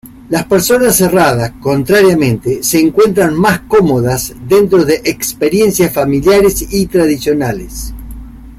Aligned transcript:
Las 0.29 0.45
personas 0.45 0.95
cerradas, 0.95 1.51
contrariamente, 1.61 2.63
se 2.63 2.79
encuentran 2.79 3.35
más 3.35 3.59
cómodas 3.67 4.33
dentro 4.47 4.83
de 4.83 4.95
experiencias 5.05 5.93
familiares 5.93 6.73
y 6.73 6.87
tradicionales. 6.87 7.93